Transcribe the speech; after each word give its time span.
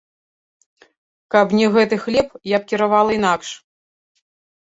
Каб 1.35 1.47
не 1.59 1.67
гэты 1.75 1.99
хлеб, 2.05 2.29
я 2.55 2.61
б 2.63 2.71
кіравала 2.73 3.11
інакш. 3.19 3.49